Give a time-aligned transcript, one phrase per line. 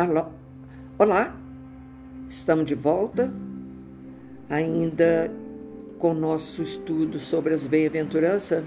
[0.00, 0.28] Alô?
[0.98, 1.36] Olá,
[2.26, 3.30] estamos de volta,
[4.48, 5.30] ainda
[5.98, 8.64] com nosso estudo sobre as bem-aventuranças.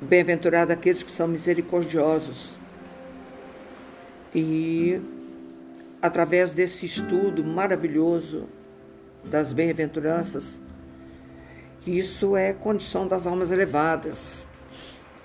[0.00, 2.56] Bem-aventurado aqueles que são misericordiosos.
[4.34, 5.00] E
[6.02, 8.48] através desse estudo maravilhoso
[9.24, 10.60] das bem-aventuranças,
[11.86, 14.44] isso é condição das almas elevadas,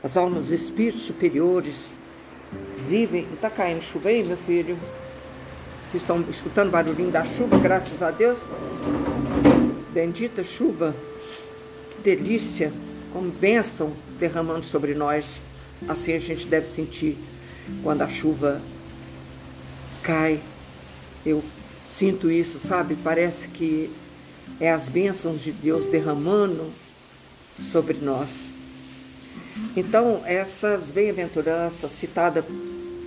[0.04, 1.92] as almas espíritos superiores
[2.88, 3.28] vivem.
[3.34, 4.78] Está caindo chuva aí, meu filho?
[5.88, 8.40] Vocês estão escutando barulhinho da chuva, graças a Deus?
[9.94, 10.96] Bendita chuva,
[11.92, 12.74] que delícia,
[13.14, 15.42] como bênção derramando sobre nós.
[15.88, 17.18] Assim a gente deve sentir
[17.84, 18.62] quando a chuva
[20.02, 20.40] cai.
[21.26, 21.44] Eu
[21.90, 22.96] sinto isso, sabe?
[23.04, 23.90] Parece que
[24.60, 26.72] é as bênçãos de Deus derramando
[27.72, 28.30] sobre nós.
[29.76, 32.44] Então, essas bem-aventuranças citadas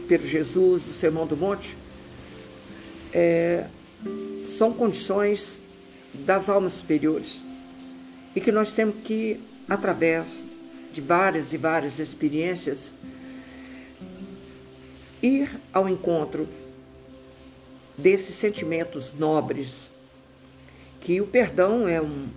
[0.09, 1.77] pelo Jesus, do Sermão do Monte,
[3.13, 3.67] é,
[4.57, 5.59] são condições
[6.15, 7.45] das almas superiores.
[8.35, 10.45] E que nós temos que, através
[10.93, 12.93] de várias e várias experiências,
[15.23, 16.49] ir ao encontro
[17.97, 19.91] desses sentimentos nobres,
[21.01, 22.29] que o perdão é um,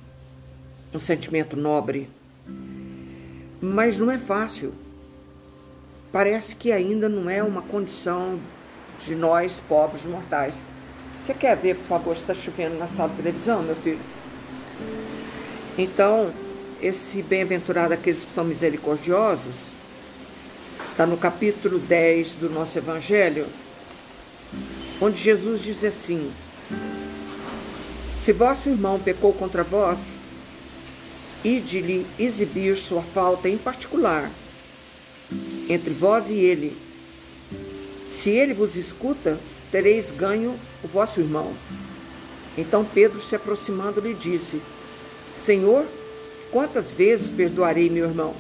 [0.94, 2.10] um sentimento nobre
[3.64, 4.74] mas não é fácil.
[6.12, 8.38] Parece que ainda não é uma condição
[9.06, 10.54] de nós, pobres mortais.
[11.18, 14.02] Você quer ver, por favor, se está chovendo na sala de televisão, meu filho?
[15.78, 16.34] Então,
[16.82, 19.56] esse bem-aventurado aqueles que são misericordiosos,
[20.92, 23.48] está no capítulo 10 do nosso Evangelho,
[25.02, 26.34] onde Jesus diz assim:
[28.26, 30.00] Se vosso irmão pecou contra vós,
[31.44, 34.32] e de lhe exibir sua falta em particular
[35.70, 36.76] entre vós e ele.
[38.12, 39.40] Se ele vos escuta,
[39.72, 41.54] tereis ganho o vosso irmão.
[42.58, 44.62] Então Pedro, se aproximando, lhe disse:
[45.46, 45.86] Senhor,
[46.52, 48.36] quantas vezes perdoarei meu irmão?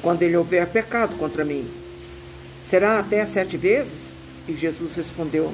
[0.00, 1.68] Quando ele houver pecado contra mim?
[2.68, 4.12] Será até sete vezes?
[4.48, 5.52] E Jesus respondeu: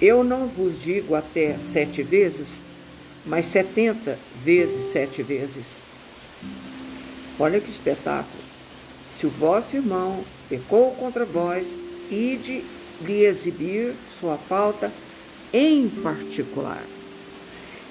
[0.00, 2.60] Eu não vos digo até sete vezes,
[3.26, 5.82] mas 70 vezes sete vezes.
[7.38, 8.42] Olha que espetáculo.
[9.16, 11.68] Se o vosso irmão pecou contra vós,
[12.10, 12.64] ide
[13.00, 14.92] lhe exibir sua falta
[15.52, 16.82] em particular.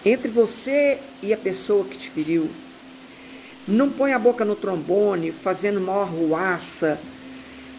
[0.05, 2.49] Entre você e a pessoa que te feriu.
[3.67, 6.99] Não põe a boca no trombone, fazendo maior ruaça.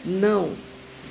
[0.04, 0.52] Não.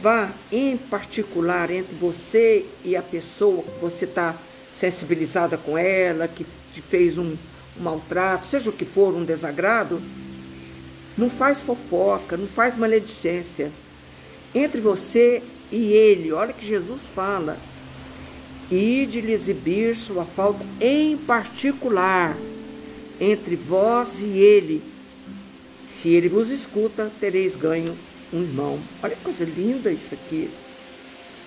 [0.02, 4.36] Vá em particular entre você e a pessoa que você está
[4.80, 7.36] sensibilizada com ela, que te fez um,
[7.80, 10.02] um maltrato, seja o que for, um desagrado,
[11.18, 13.72] não faz fofoca, não faz maledicência.
[14.54, 17.58] Entre você e ele, olha que Jesus fala,
[18.70, 22.36] e de lhe exibir sua falta em particular
[23.20, 24.84] entre vós e ele.
[25.90, 27.98] Se ele vos escuta, tereis ganho
[28.32, 28.80] um irmão.
[29.02, 30.50] Olha que coisa linda isso aqui.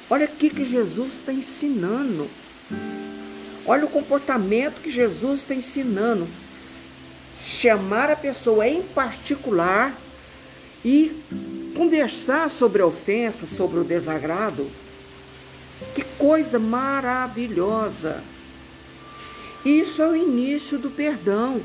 [0.09, 2.29] Olha aqui que Jesus está ensinando.
[3.71, 6.27] Olha o comportamento que Jesus está ensinando.
[7.41, 9.97] Chamar a pessoa em particular
[10.85, 11.23] e
[11.77, 14.69] conversar sobre a ofensa, sobre o desagrado.
[15.95, 18.25] Que coisa maravilhosa!
[19.65, 21.61] Isso é o início do perdão.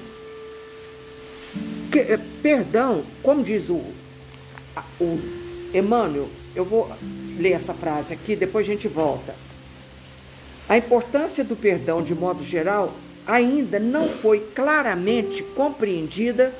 [1.91, 3.81] Que, eh, perdão, como diz o,
[5.01, 5.19] o
[5.73, 6.95] Emmanuel, eu vou
[7.39, 9.44] ler essa frase aqui, depois a gente volta.
[10.67, 12.93] A importância do perdão, de modo geral,
[13.25, 16.53] ainda não foi claramente compreendida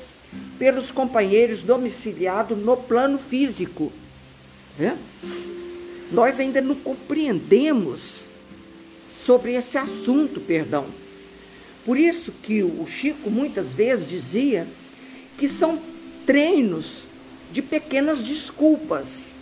[0.59, 3.91] pelos companheiros domiciliados no plano físico.
[6.11, 8.25] Nós ainda não compreendemos
[9.25, 10.85] sobre esse assunto, perdão.
[11.83, 14.67] Por isso que o Chico muitas vezes dizia
[15.37, 15.79] que são
[16.25, 17.03] treinos
[17.51, 19.33] de pequenas desculpas.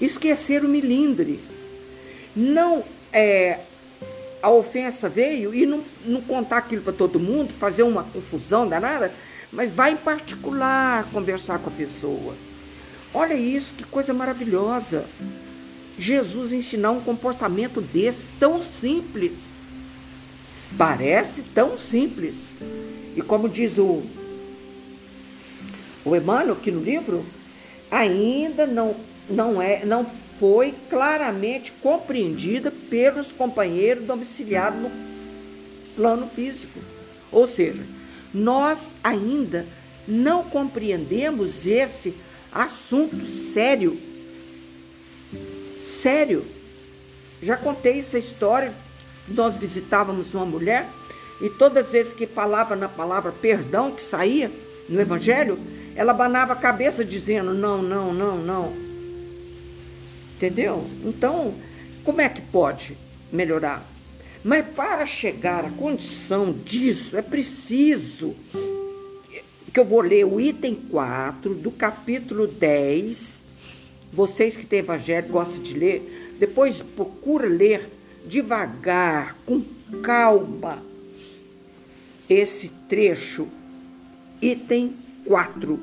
[0.00, 1.40] Esquecer o milindre.
[2.34, 3.58] Não é,
[4.42, 9.12] a ofensa veio e não, não contar aquilo para todo mundo, fazer uma confusão danada,
[9.52, 12.34] mas vai em particular conversar com a pessoa.
[13.12, 15.04] Olha isso, que coisa maravilhosa.
[15.98, 19.50] Jesus ensinar um comportamento desse tão simples.
[20.76, 22.54] Parece tão simples.
[23.16, 24.02] E como diz o,
[26.04, 27.24] o Emmanuel aqui no livro,
[27.90, 28.94] ainda não,
[29.28, 30.06] não, é, não
[30.38, 34.90] foi claramente compreendida pelos companheiros domiciliados no
[35.96, 36.78] plano físico.
[37.32, 37.82] Ou seja,
[38.32, 39.66] nós ainda
[40.06, 42.14] não compreendemos esse
[42.52, 43.98] assunto sério.
[46.00, 46.44] Sério.
[47.42, 48.72] Já contei essa história.
[49.28, 50.86] Nós visitávamos uma mulher
[51.40, 54.50] e todas as vezes que falava na palavra perdão que saía
[54.88, 55.58] no Evangelho,
[55.94, 58.87] ela banava a cabeça dizendo não, não, não, não.
[60.38, 60.88] Entendeu?
[61.04, 61.52] Então,
[62.04, 62.96] como é que pode
[63.32, 63.84] melhorar?
[64.44, 68.36] Mas para chegar à condição disso, é preciso
[69.74, 73.42] que eu vou ler o item 4 do capítulo 10.
[74.12, 77.90] Vocês que têm evangelho gostam de ler, depois procura ler
[78.24, 79.60] devagar, com
[80.00, 80.80] calma,
[82.30, 83.48] esse trecho,
[84.40, 84.94] item
[85.26, 85.80] 4,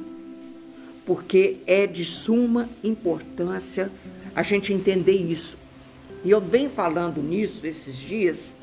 [1.06, 3.92] porque é de suma importância
[4.36, 5.58] a gente entender isso.
[6.24, 8.56] E eu venho falando nisso esses dias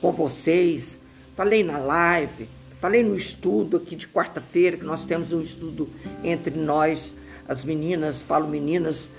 [0.00, 0.98] com vocês,
[1.34, 2.48] falei na live,
[2.80, 5.88] falei no estudo aqui de quarta-feira, que nós temos um estudo
[6.22, 7.14] entre nós,
[7.48, 9.10] as meninas, falo meninas,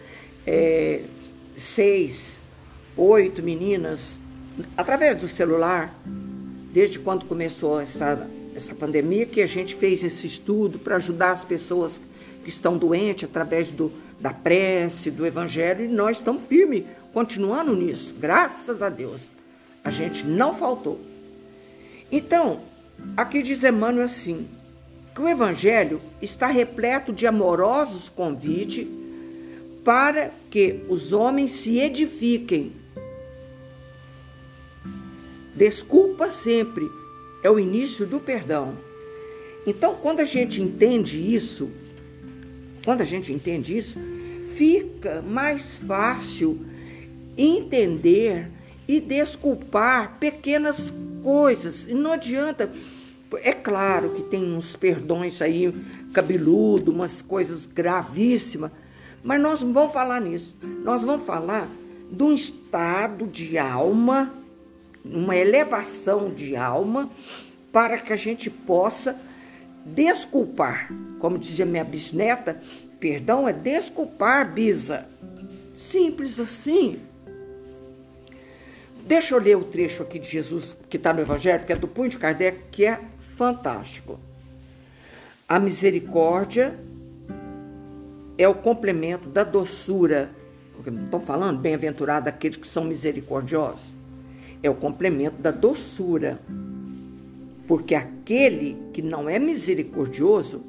[0.45, 1.01] é,
[1.57, 2.41] seis,
[2.95, 4.19] oito meninas,
[4.77, 5.93] através do celular,
[6.71, 11.43] desde quando começou essa, essa pandemia, que a gente fez esse estudo para ajudar as
[11.43, 11.99] pessoas
[12.43, 16.83] que estão doentes através do, da prece, do evangelho, e nós estamos firmes,
[17.13, 19.31] continuando nisso, graças a Deus.
[19.83, 20.99] A gente não faltou.
[22.11, 22.61] Então,
[23.15, 24.47] aqui diz Emmanuel assim,
[25.15, 28.87] que o evangelho está repleto de amorosos convites
[29.83, 32.73] para que os homens se edifiquem.
[35.55, 36.89] Desculpa sempre
[37.43, 38.77] é o início do perdão.
[39.65, 41.69] Então, quando a gente entende isso,
[42.83, 43.99] quando a gente entende isso,
[44.55, 46.65] fica mais fácil
[47.37, 48.49] entender
[48.87, 50.93] e desculpar pequenas
[51.23, 51.87] coisas.
[51.87, 52.71] E não adianta.
[53.43, 55.71] É claro que tem uns perdões aí
[56.11, 58.71] cabeludo, umas coisas gravíssimas,
[59.23, 60.55] mas nós não vamos falar nisso.
[60.83, 61.69] Nós vamos falar
[62.11, 64.33] de um estado de alma,
[65.05, 67.09] uma elevação de alma,
[67.71, 69.15] para que a gente possa
[69.85, 70.89] desculpar.
[71.19, 72.57] Como dizia minha bisneta,
[72.99, 75.05] perdão é desculpar, bisa.
[75.73, 76.99] Simples assim.
[79.05, 81.87] Deixa eu ler o trecho aqui de Jesus que está no Evangelho, que é do
[81.87, 82.99] Punho de Kardec, que é
[83.35, 84.19] fantástico.
[85.47, 86.77] A misericórdia
[88.37, 90.29] é o complemento da doçura.
[90.75, 93.93] Porque não estão falando bem-aventurado aqueles que são misericordiosos.
[94.61, 96.39] É o complemento da doçura
[97.69, 100.63] porque aquele que não é misericordioso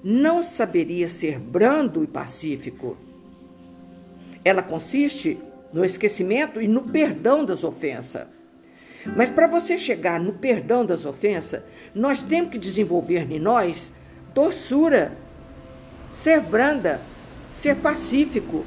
[0.00, 2.96] não saberia ser brando e pacífico.
[4.44, 5.40] Ela consiste
[5.72, 8.28] no esquecimento e no perdão das ofensas.
[9.16, 11.62] Mas para você chegar no perdão das ofensas,
[11.92, 13.90] nós temos que desenvolver em nós
[14.32, 15.18] doçura,
[16.12, 17.00] ser branda,
[17.52, 18.64] ser pacífico,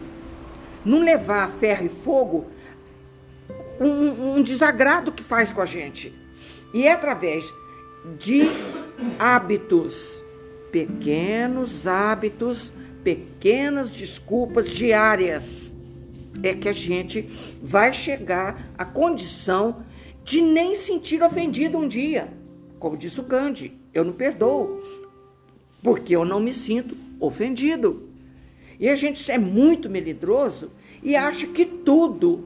[0.84, 2.48] não levar a ferro e fogo
[3.80, 6.14] um, um desagrado que faz com a gente.
[6.74, 7.50] E é através
[8.18, 8.44] de
[9.18, 10.24] hábitos,
[10.72, 12.74] pequenos hábitos,
[13.04, 15.76] pequenas desculpas diárias,
[16.42, 17.28] é que a gente
[17.62, 19.84] vai chegar à condição
[20.24, 22.32] de nem sentir ofendido um dia.
[22.78, 24.80] Como disse o Gandhi, eu não perdoo,
[25.84, 28.10] porque eu não me sinto ofendido.
[28.80, 30.72] E a gente é muito melindroso
[31.04, 32.46] e acha que tudo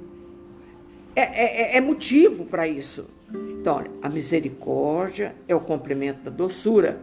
[1.15, 3.05] é, é, é motivo para isso.
[3.33, 6.99] Então, a misericórdia é o complemento da doçura,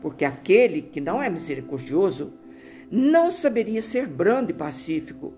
[0.00, 2.32] porque aquele que não é misericordioso
[2.90, 5.34] não saberia ser brando e pacífico.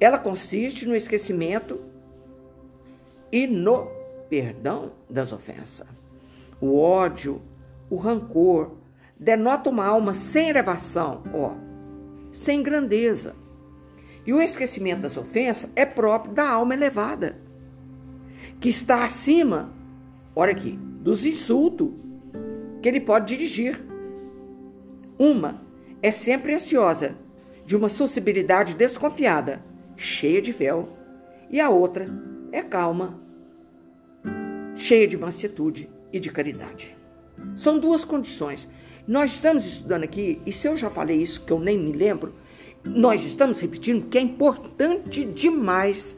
[0.00, 1.80] Ela consiste no esquecimento
[3.30, 3.88] e no
[4.28, 5.86] perdão das ofensas.
[6.60, 7.42] O ódio,
[7.90, 8.72] o rancor,
[9.18, 11.52] denota uma alma sem elevação, ó,
[12.30, 13.34] sem grandeza.
[14.24, 17.36] E o esquecimento das ofensas é próprio da alma elevada
[18.62, 19.72] que está acima,
[20.36, 21.90] olha aqui, dos insultos
[22.80, 23.84] que ele pode dirigir.
[25.18, 25.60] Uma
[26.00, 27.16] é sempre ansiosa,
[27.66, 29.64] de uma sensibilidade desconfiada,
[29.96, 30.90] cheia de véu,
[31.50, 32.06] e a outra
[32.52, 33.20] é calma,
[34.76, 36.96] cheia de mansuetude e de caridade.
[37.56, 38.68] São duas condições.
[39.08, 42.32] Nós estamos estudando aqui, e se eu já falei isso que eu nem me lembro,
[42.84, 46.16] nós estamos repetindo que é importante demais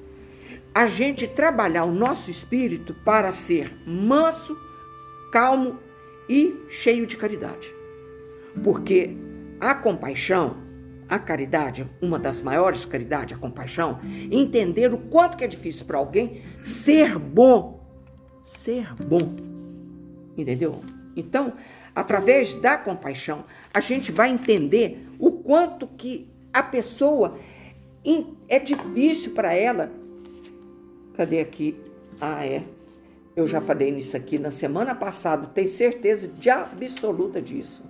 [0.75, 4.59] a gente trabalhar o nosso espírito para ser manso,
[5.31, 5.79] calmo
[6.29, 7.73] e cheio de caridade.
[8.63, 9.17] Porque
[9.61, 10.57] a compaixão,
[11.09, 14.01] a caridade, uma das maiores caridades, a compaixão,
[14.31, 17.81] entender o quanto que é difícil para alguém ser bom.
[18.45, 19.35] Ser bom.
[20.37, 20.81] Entendeu?
[21.15, 21.53] Então,
[21.95, 27.39] através da compaixão, a gente vai entender o quanto que a pessoa
[28.49, 30.04] é difícil para ela.
[31.17, 31.77] Cadê aqui?
[32.21, 32.65] Ah, é.
[33.37, 37.83] Eu já falei nisso aqui na semana passada, tenho certeza de absoluta disso.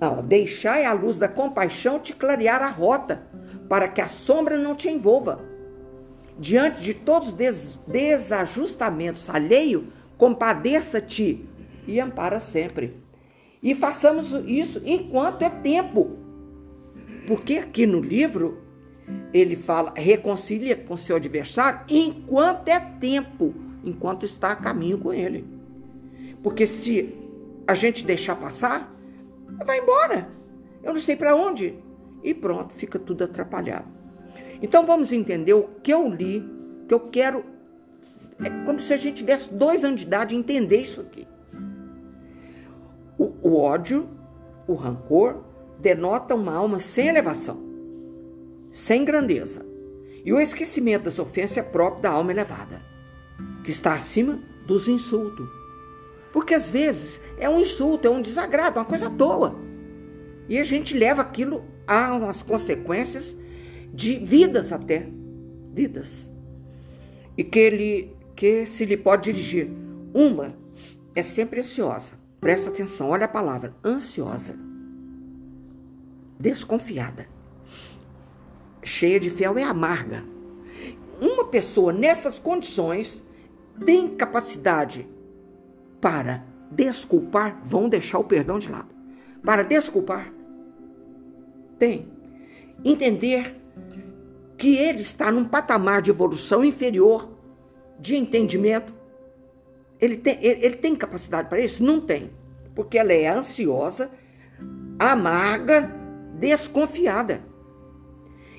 [0.00, 3.22] Ah, deixai a luz da compaixão te clarear a rota,
[3.68, 5.40] para que a sombra não te envolva.
[6.38, 11.48] Diante de todos os des desajustamentos alheio, compadeça-te
[11.86, 12.98] e ampara sempre.
[13.62, 16.18] E façamos isso enquanto é tempo.
[17.26, 18.63] Porque aqui no livro
[19.32, 25.44] ele fala, reconcilia com seu adversário enquanto é tempo, enquanto está a caminho com ele.
[26.42, 27.14] Porque se
[27.66, 28.94] a gente deixar passar,
[29.64, 30.28] vai embora.
[30.82, 31.74] Eu não sei para onde.
[32.22, 33.86] E pronto, fica tudo atrapalhado.
[34.62, 36.42] Então vamos entender o que eu li,
[36.86, 37.44] que eu quero.
[38.42, 41.26] É como se a gente tivesse dois anos de idade entender isso aqui.
[43.18, 44.08] O, o ódio,
[44.66, 45.42] o rancor,
[45.78, 47.58] denota uma alma sem elevação,
[48.74, 49.64] sem grandeza.
[50.24, 52.82] E o esquecimento das ofensas é próprio da alma elevada,
[53.62, 55.48] que está acima dos insultos.
[56.32, 59.54] Porque às vezes é um insulto, é um desagrado, uma coisa à toa.
[60.48, 63.36] E a gente leva aquilo a umas consequências
[63.92, 65.08] de vidas até.
[65.72, 66.28] Vidas.
[67.38, 69.70] E que ele que se lhe pode dirigir.
[70.12, 70.52] Uma
[71.14, 72.14] é sempre ansiosa.
[72.40, 74.58] Presta atenção, olha a palavra, ansiosa.
[76.40, 77.33] Desconfiada.
[78.84, 80.22] Cheia de fel é amarga.
[81.20, 83.24] Uma pessoa nessas condições
[83.84, 85.08] tem capacidade
[86.00, 88.94] para desculpar, vão deixar o perdão de lado.
[89.42, 90.32] Para desculpar,
[91.78, 92.12] tem.
[92.84, 93.56] Entender
[94.56, 97.30] que ele está num patamar de evolução inferior,
[97.98, 98.92] de entendimento.
[100.00, 101.82] Ele tem, ele, ele tem capacidade para isso?
[101.82, 102.30] Não tem.
[102.74, 104.10] Porque ela é ansiosa,
[104.98, 105.90] amarga,
[106.38, 107.40] desconfiada.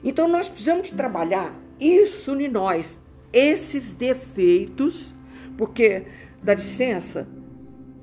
[0.05, 3.01] Então nós precisamos trabalhar isso em nós,
[3.33, 5.15] esses defeitos,
[5.57, 6.05] porque
[6.43, 7.27] dá licença,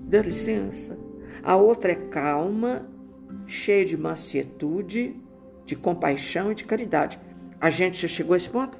[0.00, 0.98] dá licença.
[1.44, 2.88] A outra é calma,
[3.46, 5.16] cheia de mansietude,
[5.64, 7.20] de compaixão e de caridade.
[7.60, 8.76] A gente já chegou a esse ponto?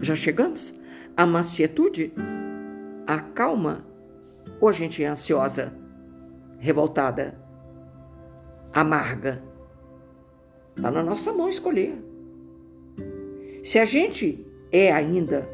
[0.00, 0.72] Já chegamos?
[1.16, 2.12] A mansietude?
[3.08, 3.84] A calma?
[4.60, 5.74] Ou a gente é ansiosa,
[6.58, 7.36] revoltada,
[8.72, 9.47] amarga?
[10.78, 11.92] Está na nossa mão escolher.
[13.64, 15.48] Se a gente é ainda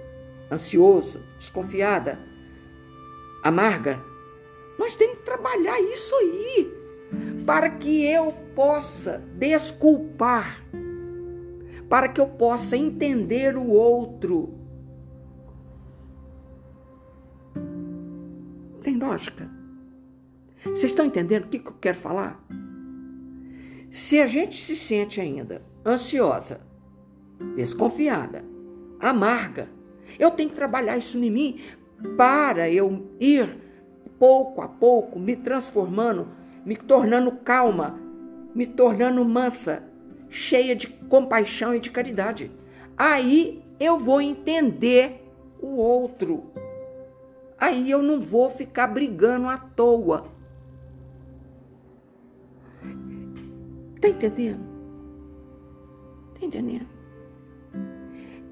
[0.52, 2.18] ansioso, desconfiada,
[3.42, 3.98] amarga,
[4.78, 6.70] nós temos que trabalhar isso aí
[7.46, 10.62] para que eu possa desculpar,
[11.88, 14.52] para que eu possa entender o outro.
[18.82, 19.50] Tem lógica?
[20.64, 22.44] Vocês estão entendendo o que, eu quero falar?
[23.94, 26.60] Se a gente se sente ainda ansiosa,
[27.54, 28.44] desconfiada,
[28.98, 29.68] amarga,
[30.18, 31.60] eu tenho que trabalhar isso em mim
[32.16, 33.56] para eu ir
[34.18, 36.26] pouco a pouco me transformando
[36.66, 37.96] me tornando calma,
[38.52, 39.84] me tornando mansa,
[40.28, 42.50] cheia de compaixão e de caridade.
[42.96, 45.24] Aí eu vou entender
[45.62, 46.50] o outro.
[47.56, 50.33] Aí eu não vou ficar brigando à toa.
[54.04, 54.60] Tá entendendo?
[56.38, 56.86] Tá entendendo?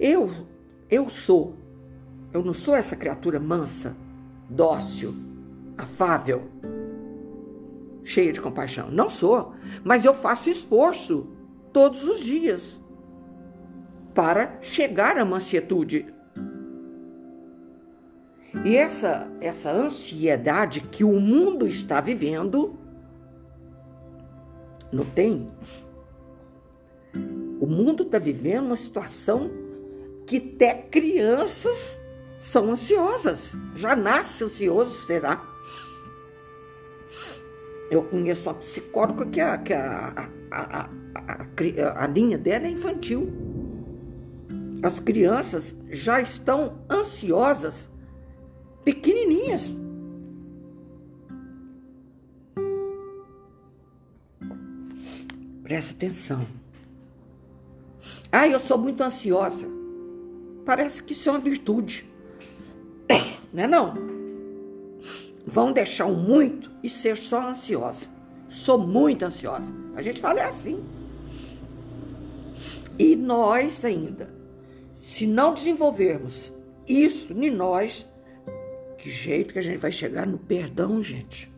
[0.00, 0.30] Eu,
[0.88, 1.54] eu sou,
[2.32, 3.94] eu não sou essa criatura mansa,
[4.48, 5.14] dócil,
[5.76, 6.44] afável
[8.02, 8.90] cheia de compaixão.
[8.90, 9.52] Não sou,
[9.84, 11.28] mas eu faço esforço
[11.70, 12.82] todos os dias
[14.14, 16.06] para chegar à mansietude.
[18.64, 22.78] E essa, essa ansiedade que o mundo está vivendo,
[24.92, 25.50] não tem?
[27.60, 29.50] O mundo está vivendo uma situação
[30.26, 32.00] que até crianças
[32.38, 33.56] são ansiosas.
[33.76, 35.42] Já nasce ansioso, será?
[37.90, 43.32] Eu conheço uma psicóloga que, a, que a, a, a, a linha dela é infantil.
[44.82, 47.88] As crianças já estão ansiosas,
[48.84, 49.72] pequenininhas.
[55.72, 56.46] Presta atenção.
[58.30, 59.66] Ah, eu sou muito ansiosa.
[60.66, 62.06] Parece que isso é uma virtude.
[63.50, 63.94] Não é não?
[65.46, 68.04] vão deixar o muito e ser só ansiosa.
[68.50, 69.72] Sou muito ansiosa.
[69.96, 70.84] A gente fala é assim.
[72.98, 74.28] E nós ainda,
[75.00, 76.52] se não desenvolvermos
[76.86, 78.06] isso em nós,
[78.98, 81.50] que jeito que a gente vai chegar no perdão, gente?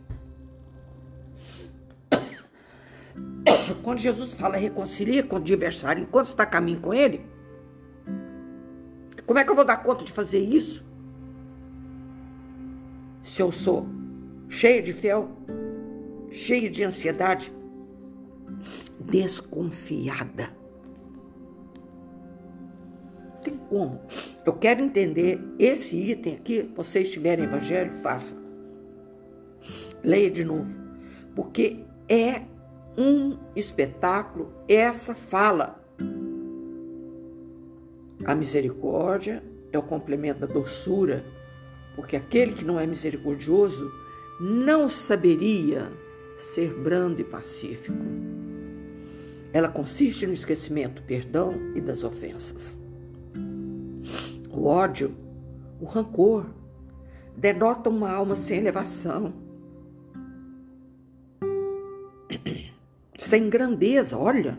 [3.85, 7.21] Quando Jesus fala reconcilia com o adversário enquanto está a caminho com ele,
[9.26, 10.83] como é que eu vou dar conta de fazer isso?
[13.21, 13.87] Se eu sou
[14.49, 15.29] cheia de fel,
[16.31, 17.53] cheia de ansiedade,
[19.00, 20.49] desconfiada.
[23.43, 24.00] Tem como?
[24.47, 26.73] Eu quero entender esse item aqui.
[26.75, 28.35] Vocês tiverem evangelho, faça.
[30.03, 30.75] Leia de novo.
[31.35, 32.45] Porque é
[32.97, 35.83] um espetáculo essa fala.
[38.25, 41.25] A misericórdia é o complemento da doçura,
[41.97, 43.91] porque aquele que não é misericordioso
[44.41, 45.91] não saberia
[46.39, 47.97] ser brando e pacífico.
[49.53, 52.77] Ela consiste no esquecimento, perdão e das ofensas.
[54.51, 55.15] O ódio,
[55.81, 56.47] o rancor,
[57.37, 59.35] denota uma alma sem elevação,
[63.16, 64.59] sem grandeza, olha.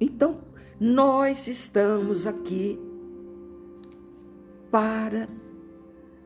[0.00, 0.40] Então,
[0.80, 2.78] nós estamos aqui
[4.70, 5.28] para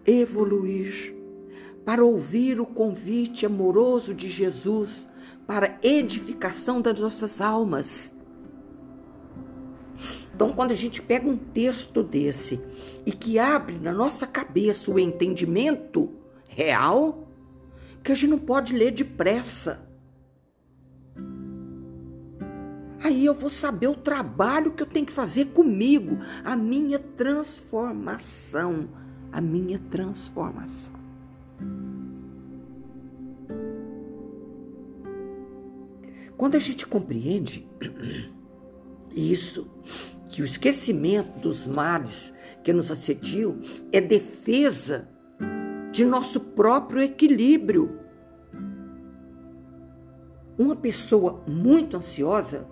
[0.05, 1.15] evoluir,
[1.85, 5.09] para ouvir o convite amoroso de Jesus
[5.47, 8.13] para edificação das nossas almas.
[10.35, 12.61] Então, quando a gente pega um texto desse
[13.05, 16.11] e que abre na nossa cabeça o entendimento
[16.49, 17.29] real,
[18.03, 19.92] que a gente não pode ler depressa
[23.03, 28.89] Aí eu vou saber o trabalho que eu tenho que fazer comigo, a minha transformação,
[29.33, 30.93] a minha transformação.
[36.37, 37.69] Quando a gente compreende
[39.15, 39.69] isso,
[40.31, 42.33] que o esquecimento dos males
[42.63, 43.59] que nos assediam
[43.91, 45.09] é defesa
[45.91, 47.99] de nosso próprio equilíbrio.
[50.57, 52.72] Uma pessoa muito ansiosa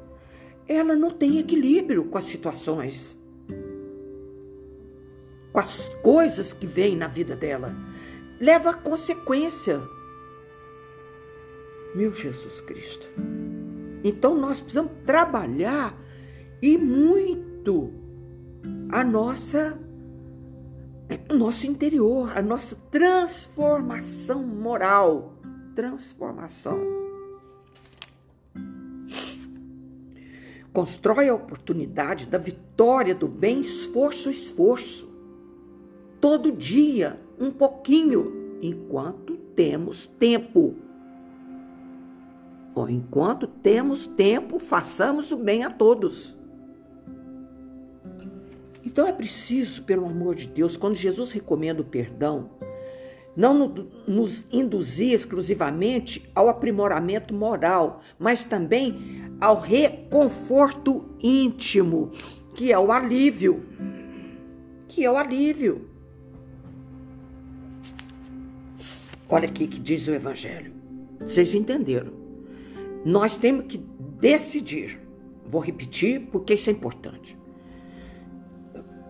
[0.72, 3.18] ela não tem equilíbrio com as situações,
[5.52, 7.74] com as coisas que vêm na vida dela.
[8.40, 9.82] Leva a consequência.
[11.92, 13.08] Meu Jesus Cristo.
[14.04, 16.00] Então nós precisamos trabalhar
[16.62, 17.92] e muito
[18.90, 19.76] a nossa
[21.28, 25.34] o nosso interior, a nossa transformação moral,
[25.74, 27.09] transformação.
[30.72, 35.08] Constrói a oportunidade da vitória do bem, esforço, esforço.
[36.20, 40.76] Todo dia, um pouquinho, enquanto temos tempo.
[42.74, 46.36] Ou enquanto temos tempo, façamos o bem a todos.
[48.84, 52.50] Então é preciso, pelo amor de Deus, quando Jesus recomenda o perdão,
[53.36, 62.10] não nos induzir exclusivamente ao aprimoramento moral, mas também ao reconforto íntimo,
[62.54, 63.64] que é o alívio.
[64.86, 65.88] Que é o alívio.
[69.28, 70.72] Olha aqui que diz o Evangelho.
[71.20, 72.12] Vocês entenderam?
[73.04, 75.00] Nós temos que decidir.
[75.46, 77.38] Vou repetir porque isso é importante.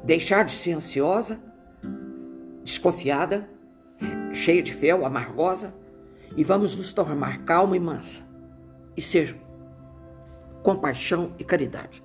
[0.04, 1.40] Deixar de ser ansiosa,
[2.62, 3.48] desconfiada,
[4.32, 5.74] cheia de fel, amargosa,
[6.36, 8.22] e vamos nos tornar calma e mansa
[8.96, 9.36] e ser
[10.62, 12.02] compaixão e caridade.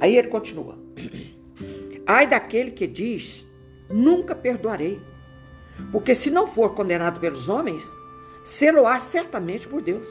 [0.00, 0.78] Aí ele continua:
[2.06, 3.46] Ai daquele que diz:
[3.90, 5.00] Nunca perdoarei,
[5.92, 7.84] porque se não for condenado pelos homens,
[8.44, 10.06] sê-lo-á certamente por Deus.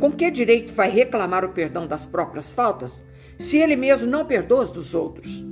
[0.00, 3.04] Com que direito vai reclamar o perdão das próprias faltas,
[3.38, 5.44] se ele mesmo não perdoa as dos outros?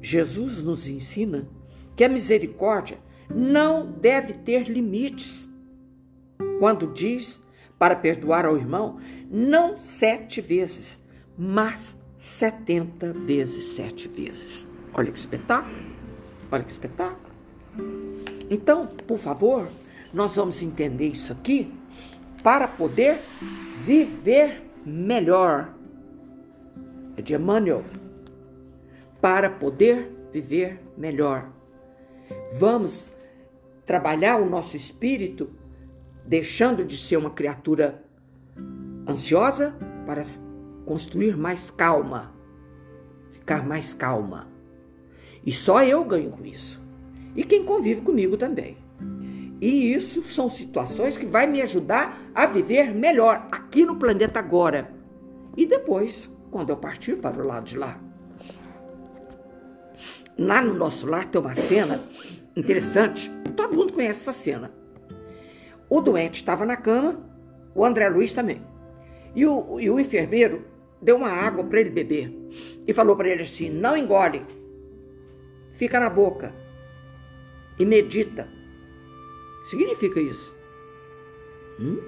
[0.00, 1.48] Jesus nos ensina
[1.96, 2.98] que a misericórdia
[3.34, 5.50] não deve ter limites.
[6.60, 7.42] Quando diz
[7.78, 8.98] para perdoar ao irmão,
[9.30, 11.00] não sete vezes,
[11.36, 14.68] mas setenta vezes sete vezes.
[14.94, 15.76] Olha que espetáculo!
[16.50, 17.26] Olha que espetáculo!
[18.48, 19.68] Então, por favor,
[20.12, 21.72] nós vamos entender isso aqui
[22.42, 23.18] para poder
[23.84, 25.74] viver melhor.
[27.16, 27.84] É de Emmanuel.
[29.20, 31.50] Para poder viver melhor.
[32.58, 33.12] Vamos
[33.84, 35.50] trabalhar o nosso espírito
[36.26, 38.02] deixando de ser uma criatura
[39.08, 40.22] ansiosa para
[40.84, 42.34] construir mais calma,
[43.30, 44.48] ficar mais calma.
[45.44, 46.80] E só eu ganho com isso.
[47.34, 48.76] E quem convive comigo também.
[49.60, 54.90] E isso são situações que vai me ajudar a viver melhor aqui no planeta agora.
[55.56, 57.98] E depois, quando eu partir para o lado de lá.
[60.38, 62.02] Lá no nosso lar tem uma cena
[62.54, 63.30] interessante.
[63.56, 64.70] Todo mundo conhece essa cena.
[65.88, 67.20] O doente estava na cama
[67.74, 68.62] O André Luiz também.
[69.34, 70.64] E o, e o enfermeiro
[71.00, 72.34] deu uma água para ele beber
[72.86, 74.42] e falou para ele assim: não engole,
[75.72, 76.54] fica na boca
[77.78, 78.48] e medita.
[79.68, 80.56] Significa isso.
[81.78, 82.00] Hum?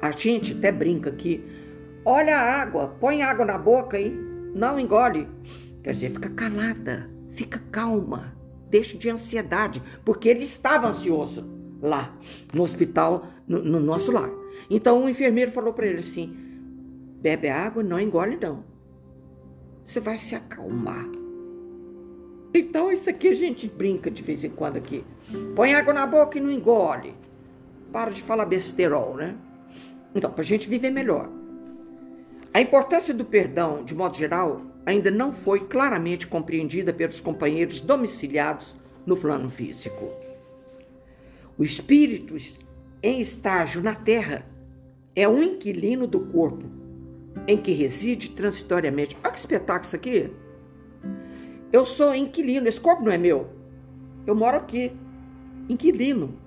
[0.00, 1.44] A gente até brinca aqui.
[2.04, 4.08] Olha a água, põe água na boca e
[4.54, 5.28] não engole.
[5.82, 8.34] Quer dizer, fica calada, fica calma,
[8.70, 12.16] deixa de ansiedade, porque ele estava ansioso lá
[12.52, 14.30] no hospital, no, no nosso lar.
[14.70, 16.34] Então o enfermeiro falou para ele assim:
[17.20, 18.64] bebe água, não engole não.
[19.84, 21.08] Você vai se acalmar.
[22.52, 25.04] Então isso aqui a gente brinca de vez em quando aqui.
[25.54, 27.14] Põe água na boca e não engole.
[27.92, 29.34] Para de falar besterol, né?
[30.14, 31.28] Então, para a gente viver melhor.
[32.52, 38.74] A importância do perdão, de modo geral, ainda não foi claramente compreendida pelos companheiros domiciliados
[39.06, 40.10] no plano físico.
[41.58, 42.36] O espírito
[43.02, 44.46] em estágio na Terra
[45.14, 46.64] é um inquilino do corpo
[47.48, 49.16] em que reside transitoriamente.
[49.24, 50.30] Olha que espetáculo isso aqui!
[51.72, 53.48] Eu sou inquilino, esse corpo não é meu.
[54.24, 54.92] Eu moro aqui,
[55.68, 56.38] inquilino.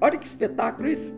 [0.00, 1.12] Olha que espetáculo isso.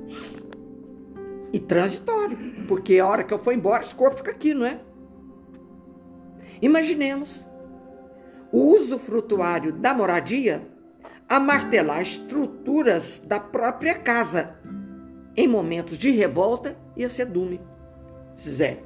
[1.52, 4.80] E transitório, porque a hora que eu for embora, esse corpo fica aqui, não é?
[6.60, 7.46] Imaginemos
[8.50, 10.73] o uso frutuário da moradia
[11.28, 14.56] a martelar estruturas da própria casa
[15.36, 17.60] em momentos de revolta e acedume.
[18.38, 18.78] Zé,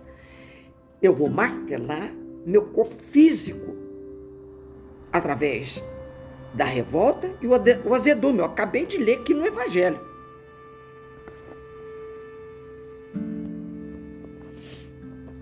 [1.03, 2.13] eu vou martelar
[2.47, 3.77] meu corpo físico
[5.13, 5.83] através
[6.55, 8.39] da revolta e o azedume.
[8.39, 10.01] Eu acabei de ler aqui no Evangelho.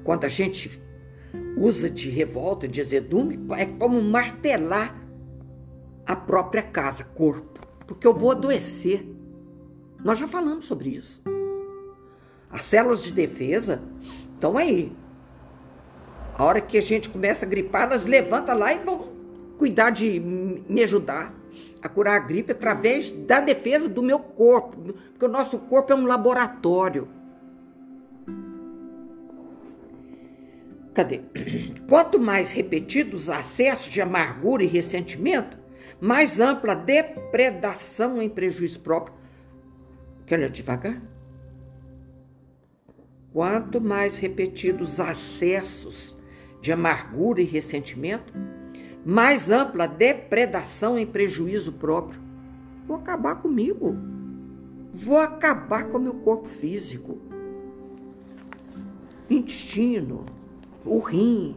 [0.03, 0.81] Quando a gente
[1.57, 5.06] usa de revolta, de azedume, é como martelar
[6.07, 7.61] a própria casa, corpo.
[7.87, 9.07] Porque eu vou adoecer.
[10.05, 11.23] Nós já falamos sobre isso.
[12.51, 13.83] As células de defesa
[14.33, 14.93] estão aí.
[16.35, 19.09] A hora que a gente começa a gripar, elas levantam lá e vão
[19.59, 21.35] cuidar de me ajudar
[21.83, 25.97] a curar a gripe através da defesa do meu corpo, porque o nosso corpo é
[25.97, 27.09] um laboratório.
[30.93, 31.21] Cadê?
[31.89, 35.57] Quanto mais repetidos os acessos de amargura e ressentimento,
[36.01, 39.15] mais ampla depredação em prejuízo próprio.
[40.27, 41.01] Quer ler devagar?
[43.33, 46.17] Quanto mais repetidos os acessos
[46.61, 48.33] de amargura e ressentimento,
[49.05, 52.21] mais ampla depredação em prejuízo próprio.
[52.87, 53.97] Vou acabar comigo.
[54.95, 57.19] Vou acabar com o meu corpo físico.
[59.29, 60.25] Intestino,
[60.85, 61.57] o rim,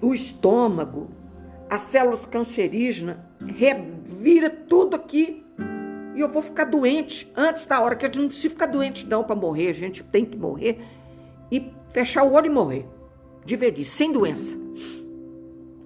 [0.00, 1.08] o estômago,
[1.68, 3.16] as células cancerígenas,
[3.56, 5.44] revira tudo aqui.
[6.14, 9.06] E eu vou ficar doente antes da hora, que a gente não precisa ficar doente
[9.06, 10.80] não para morrer, a gente tem que morrer
[11.50, 12.86] e fechar o olho e morrer.
[13.44, 14.56] De verdade, sem doença.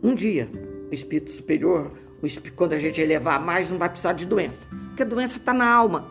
[0.02, 0.48] Um dia,
[0.90, 1.92] o espírito superior,
[2.22, 4.66] o espírito, quando a gente elevar mais, não vai precisar de doença.
[4.88, 6.10] Porque a doença está na alma.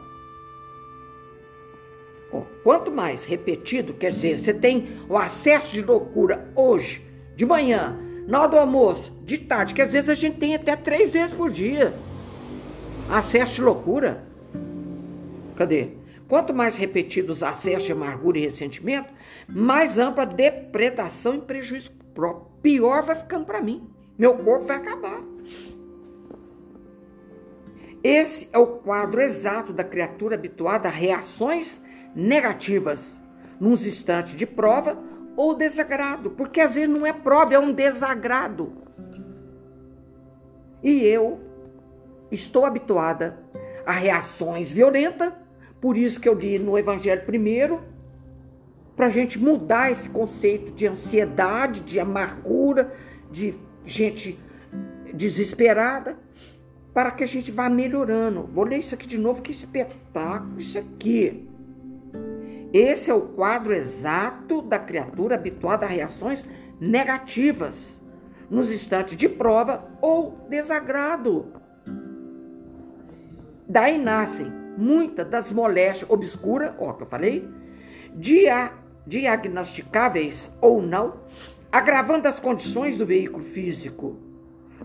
[2.64, 7.04] Quanto mais repetido, quer dizer, você tem o acesso de loucura hoje,
[7.36, 10.76] de manhã, na hora do almoço, de tarde, que às vezes a gente tem até
[10.76, 11.94] três vezes por dia.
[13.10, 14.24] Acesso loucura.
[15.56, 15.90] Cadê?
[16.28, 19.10] Quanto mais repetidos os acessos de amargura e ressentimento,
[19.48, 22.48] mais ampla depredação e prejuízo próprio.
[22.62, 23.90] Pior vai ficando para mim.
[24.18, 25.22] Meu corpo vai acabar.
[28.04, 31.82] Esse é o quadro exato da criatura habituada a reações
[32.16, 33.20] negativas,
[33.60, 34.98] nos instantes de prova
[35.36, 38.81] ou desagrado, porque às vezes não é prova, é um desagrado.
[40.84, 41.39] E eu
[42.32, 43.38] estou habituada
[43.86, 45.34] a reações violentas,
[45.80, 47.82] por isso que eu li no Evangelho primeiro,
[48.96, 52.94] para a gente mudar esse conceito de ansiedade, de amargura,
[53.32, 54.39] de gente
[55.13, 56.17] desesperada,
[56.94, 58.50] para que a gente vá melhorando.
[58.54, 61.48] Vou ler isso aqui de novo, que espetáculo isso aqui.
[62.74, 66.46] Esse é o quadro exato da criatura habituada a reações
[66.80, 68.01] negativas
[68.52, 71.48] nos instantes de prova ou desagrado.
[73.66, 77.50] Daí nascem muitas das moléstias obscuras, ó, que eu falei,
[78.14, 78.74] dia,
[79.08, 81.22] diagnosticáveis ou não,
[81.72, 84.18] agravando as condições do veículo físico,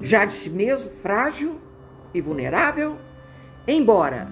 [0.01, 1.61] já de si mesmo frágil
[2.15, 2.97] e vulnerável,
[3.67, 4.29] embora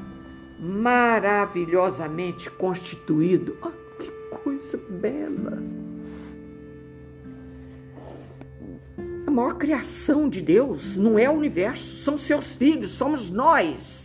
[0.61, 3.59] maravilhosamente constituído.
[3.61, 5.84] Oh, que coisa bela!
[9.35, 14.05] Maior criação de Deus não é o universo, são seus filhos, somos nós.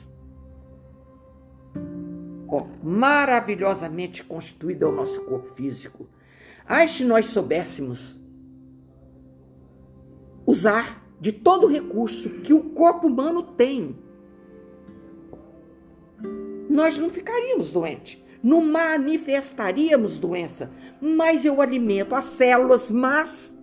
[2.48, 6.08] ó, maravilhosamente constituído é o nosso corpo físico.
[6.65, 8.20] Ai, se nós soubéssemos
[10.46, 13.96] usar de todo o recurso que o corpo humano tem,
[16.70, 23.56] nós não ficaríamos doentes, não manifestaríamos doença, mas eu alimento as células mas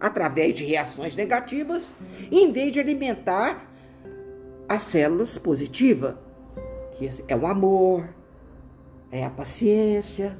[0.00, 1.94] através de reações negativas,
[2.30, 3.70] em vez de alimentar
[4.68, 6.14] as células positivas,
[6.96, 8.08] que é o amor,
[9.10, 10.38] é a paciência,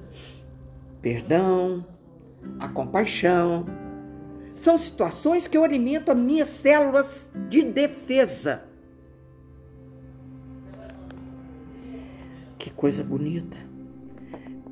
[1.02, 1.84] perdão,
[2.58, 3.66] a compaixão.
[4.54, 8.62] São situações que eu alimento as minhas células de defesa.
[12.58, 13.56] Que coisa bonita.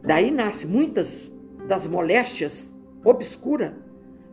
[0.03, 1.33] Daí nasce muitas
[1.67, 2.73] das moléstias
[3.05, 3.73] obscuras,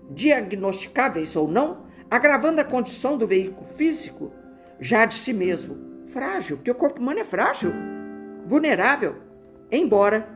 [0.09, 4.31] diagnosticáveis ou não, agravando a condição do veículo físico
[4.79, 7.71] já de si mesmo frágil, porque o corpo humano é frágil,
[8.45, 9.15] vulnerável,
[9.71, 10.27] embora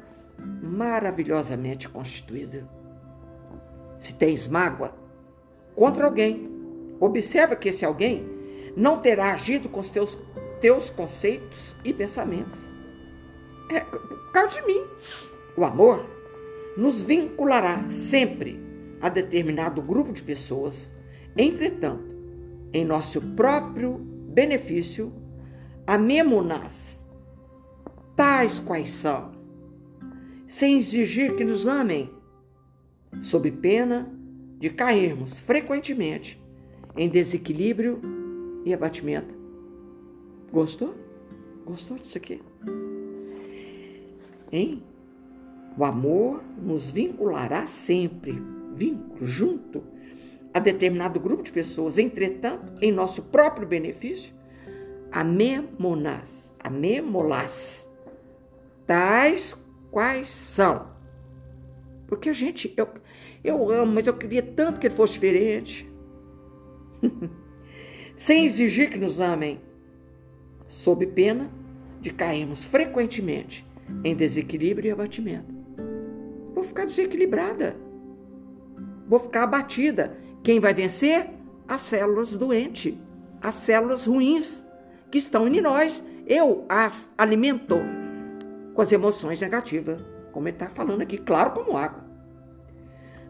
[0.62, 2.68] maravilhosamente constituído.
[3.98, 4.94] Se tens mágoa
[5.76, 6.50] contra alguém,
[7.00, 8.28] observa que esse alguém
[8.76, 10.18] não terá agido com os teus,
[10.60, 12.60] teus conceitos e pensamentos.
[13.70, 14.84] É por causa de mim.
[15.56, 16.06] O amor
[16.76, 18.69] nos vinculará sempre
[19.02, 20.94] a determinado grupo de pessoas.
[21.36, 22.10] Entretanto,
[22.74, 25.12] em nosso próprio benefício,
[25.86, 27.06] amemo-nas
[28.16, 29.32] tais quais são,
[30.48, 32.10] sem exigir que nos amem,
[33.22, 34.12] sob pena
[34.58, 36.40] de cairmos frequentemente
[36.96, 38.02] em desequilíbrio
[38.66, 39.34] e abatimento.
[40.52, 40.94] Gostou?
[41.66, 42.42] Gostou disso aqui?
[44.52, 44.84] Hein?
[45.78, 48.42] O amor nos vinculará sempre,
[48.80, 49.84] vínculo, junto
[50.54, 51.98] a determinado grupo de pessoas.
[51.98, 54.34] Entretanto, em nosso próprio benefício,
[55.12, 57.88] amemonas, amemolas,
[58.88, 59.56] tais
[59.92, 60.88] quais são.
[62.08, 62.88] Porque a gente, eu,
[63.44, 65.88] eu amo, mas eu queria tanto que ele fosse diferente.
[68.16, 69.62] Sem exigir que nos amem,
[70.68, 71.50] sob pena
[72.02, 73.66] de cairmos frequentemente
[74.04, 75.54] em desequilíbrio e abatimento.
[76.54, 77.76] Vou ficar desequilibrada.
[79.10, 80.16] Vou ficar abatida.
[80.44, 81.32] Quem vai vencer?
[81.68, 82.96] As células doentes,
[83.42, 84.64] as células ruins
[85.12, 86.04] que estão em nós.
[86.28, 87.76] Eu as alimento
[88.76, 92.06] com as emoções negativas, como ele está falando aqui, claro como água.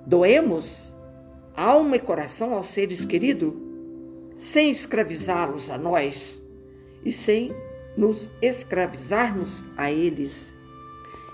[0.06, 0.94] Doemos
[1.56, 3.54] alma e coração aos seres queridos,
[4.36, 6.44] sem escravizá-los a nós
[7.06, 7.52] e sem
[7.96, 10.54] nos escravizarmos a eles.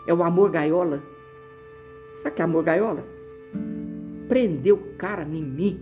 [0.07, 1.01] É o amor gaiola.
[2.21, 3.14] Sabe que é amor gaiola?
[4.27, 5.79] Prender o cara em mim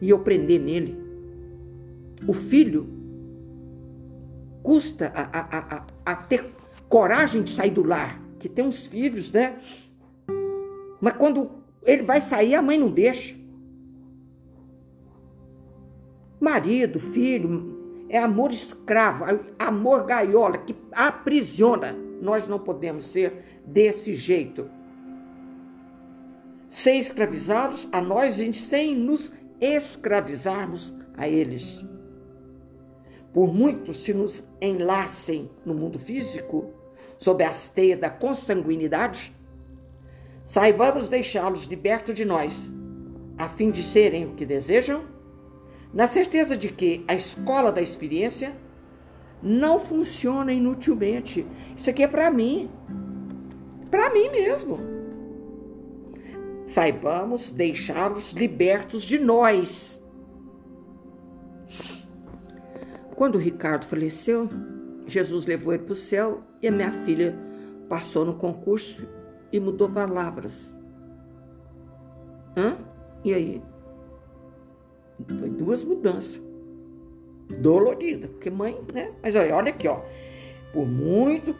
[0.00, 0.96] e eu prender nele.
[2.26, 2.86] O filho
[4.62, 6.44] custa a, a, a, a ter
[6.88, 9.56] coragem de sair do lar, que tem uns filhos, né?
[11.00, 11.50] Mas quando
[11.84, 13.36] ele vai sair, a mãe não deixa.
[16.40, 19.24] Marido, filho, é amor escravo,
[19.58, 21.94] amor gaiola que aprisiona.
[22.20, 24.68] Nós não podemos ser desse jeito.
[26.68, 31.84] Sem escravizá-los a nós, sem nos escravizarmos a eles
[33.36, 36.72] por muito se nos enlacem no mundo físico,
[37.18, 39.30] sob as teias da consanguinidade,
[40.42, 42.74] saibamos deixá-los libertos de nós,
[43.36, 45.02] a fim de serem o que desejam,
[45.92, 48.56] na certeza de que a escola da experiência
[49.42, 51.46] não funciona inutilmente.
[51.76, 52.70] Isso aqui é para mim,
[53.90, 54.95] para mim mesmo.
[56.66, 59.96] Saibamos deixá-los libertos de nós
[63.16, 64.46] Quando Ricardo faleceu,
[65.06, 67.34] Jesus levou ele para o céu e a minha filha
[67.88, 69.08] passou no concurso
[69.50, 70.74] e mudou palavras.
[72.54, 72.76] Hã?
[73.24, 73.62] E aí?
[75.40, 76.42] Foi duas mudanças.
[77.58, 79.12] Dolorida, porque mãe, né?
[79.22, 80.02] Mas olha, olha aqui, ó.
[80.74, 81.56] Por muito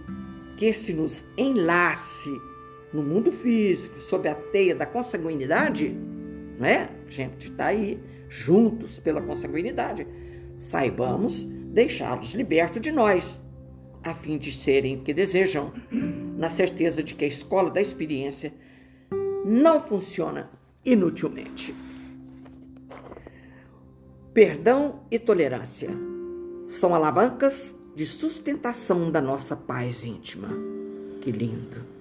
[0.59, 2.31] que se nos enlace
[2.97, 5.95] no mundo físico, sob a teia da consanguinidade,
[6.59, 6.89] né?
[7.07, 10.07] A gente está aí juntos pela consanguinidade
[10.57, 13.41] saibamos deixá-los libertos de nós,
[14.03, 18.53] a fim de serem o que desejam, na certeza de que a escola da experiência
[19.45, 20.51] não funciona
[20.85, 21.75] inutilmente.
[24.33, 25.91] Perdão e tolerância
[26.67, 30.49] são alavancas de sustentação da nossa paz íntima.
[31.21, 31.96] Que lindo!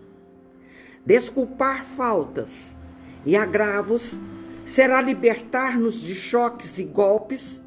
[1.05, 2.75] Desculpar faltas
[3.25, 4.13] e agravos
[4.65, 7.63] será libertar-nos de choques e golpes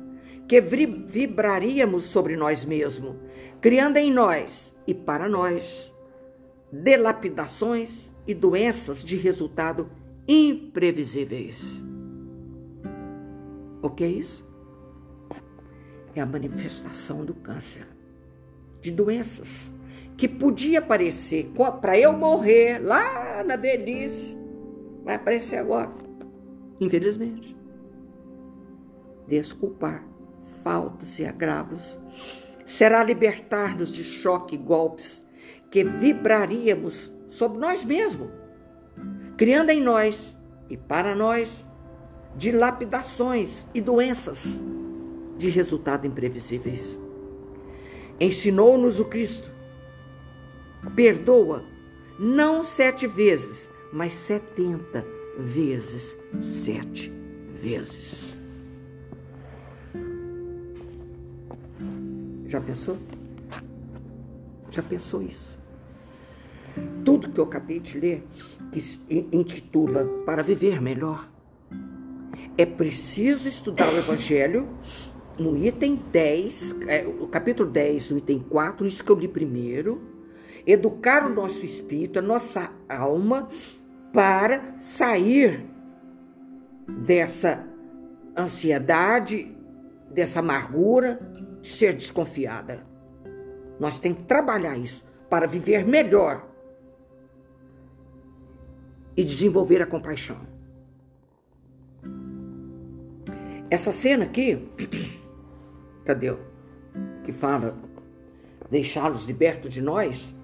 [0.49, 3.15] que vibraríamos sobre nós mesmos,
[3.61, 5.95] criando em nós e para nós
[6.73, 9.89] delapidações e doenças de resultado
[10.27, 11.83] imprevisíveis.
[13.81, 14.47] O que é isso?
[16.15, 17.87] É a manifestação do câncer,
[18.83, 19.71] de doenças
[20.19, 24.37] que podia aparecer para eu morrer lá na velhice,
[25.05, 25.93] vai aparecer agora,
[26.81, 27.57] infelizmente.
[29.29, 30.05] Desculpar
[30.65, 31.99] faltas e agravos
[32.67, 35.25] será libertar-nos de choque e golpes
[35.71, 38.29] que vibraríamos sobre nós mesmos,
[39.37, 40.37] criando em nós
[40.69, 41.67] e para nós
[42.37, 44.63] dilapidações e doenças
[45.37, 47.01] de resultado imprevisíveis.
[48.19, 49.58] Ensinou-nos o Cristo.
[50.95, 51.65] Perdoa
[52.19, 55.05] não sete vezes, mas setenta
[55.39, 57.13] vezes sete
[57.55, 58.39] vezes.
[62.47, 62.97] Já pensou?
[64.71, 65.59] Já pensou isso?
[67.05, 68.25] Tudo que eu acabei de ler,
[68.73, 71.29] que intitula Para Viver Melhor,
[72.57, 74.69] é preciso estudar o Evangelho
[75.39, 80.18] no item 10, é, o capítulo 10, no item 4, isso que eu li primeiro,
[80.71, 83.49] educar o nosso espírito, a nossa alma,
[84.13, 85.67] para sair
[86.87, 87.67] dessa
[88.37, 89.57] ansiedade,
[90.11, 91.19] dessa amargura,
[91.63, 92.87] de ser desconfiada.
[93.81, 96.47] Nós temos que trabalhar isso para viver melhor
[99.17, 100.39] e desenvolver a compaixão.
[103.71, 104.69] Essa cena aqui,
[106.05, 106.35] cadê?
[107.25, 107.77] Que fala
[108.71, 110.35] deixá-los libertos de nós.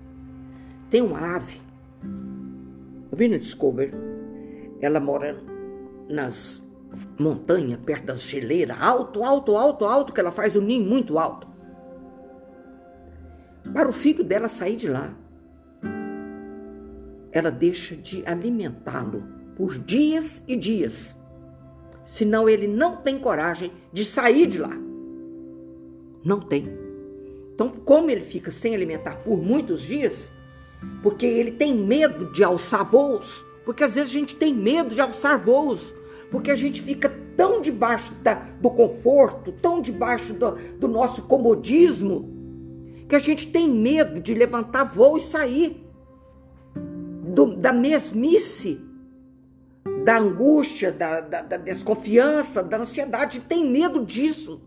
[0.95, 1.61] Tem uma ave.
[3.11, 3.91] Eu vi no Discovery.
[4.81, 5.37] Ela mora
[6.09, 6.65] nas
[7.19, 11.49] montanhas, perto das geleiras, alto, alto, alto, alto, que ela faz o ninho muito alto.
[13.73, 15.13] Para o filho dela sair de lá
[17.33, 19.25] ela deixa de alimentá-lo
[19.57, 21.19] por dias e dias.
[22.07, 24.79] Senão ele não tem coragem de sair de lá.
[26.25, 26.63] Não tem.
[27.53, 30.33] Então, como ele fica sem alimentar por muitos dias,
[31.03, 35.01] porque ele tem medo de alçar voos, porque às vezes a gente tem medo de
[35.01, 35.93] alçar voos,
[36.31, 42.33] porque a gente fica tão debaixo da, do conforto, tão debaixo do, do nosso comodismo,
[43.09, 45.85] que a gente tem medo de levantar voo e sair
[46.75, 48.81] do, da mesmice,
[50.05, 54.61] da angústia, da, da, da desconfiança, da ansiedade, tem medo disso.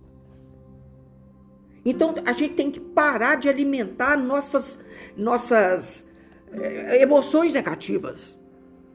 [1.85, 4.79] Então a gente tem que parar de alimentar nossas,
[5.17, 6.05] nossas
[6.53, 8.37] eh, emoções negativas